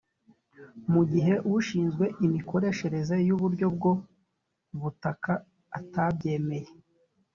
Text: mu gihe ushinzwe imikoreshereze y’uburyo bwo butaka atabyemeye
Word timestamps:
mu 0.91 1.01
gihe 1.11 1.33
ushinzwe 1.55 2.05
imikoreshereze 2.25 3.15
y’uburyo 3.27 3.67
bwo 3.75 3.91
butaka 4.81 5.33
atabyemeye 5.77 6.69